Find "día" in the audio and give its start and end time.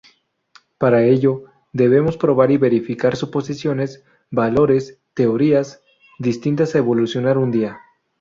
7.51-7.79